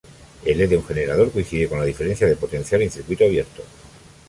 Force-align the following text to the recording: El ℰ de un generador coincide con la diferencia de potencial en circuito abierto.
El 0.53 0.61
ℰ 0.61 0.67
de 0.71 0.77
un 0.81 0.85
generador 0.87 1.29
coincide 1.35 1.67
con 1.69 1.77
la 1.79 1.85
diferencia 1.89 2.25
de 2.31 2.35
potencial 2.47 2.81
en 2.81 2.89
circuito 2.97 3.23
abierto. 3.23 3.63